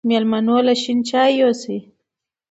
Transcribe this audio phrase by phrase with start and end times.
[0.09, 1.77] مېلمنو له شين چای يوسه